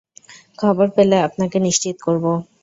খবর 0.59 0.87
পেলে 0.95 1.17
আপনাকে 1.27 1.57
নিশ্চিত 1.59 1.95
করব। 2.05 2.25